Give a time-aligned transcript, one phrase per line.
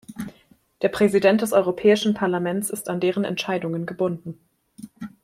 [0.81, 4.39] Der Präsident des Europäischen Parlaments ist an deren Entscheidungen gebunden.